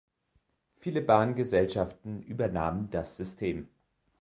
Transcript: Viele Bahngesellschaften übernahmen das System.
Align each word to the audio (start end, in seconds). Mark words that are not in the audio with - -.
Viele 0.79 1.01
Bahngesellschaften 1.03 2.23
übernahmen 2.23 2.89
das 2.89 3.15
System. 3.17 3.69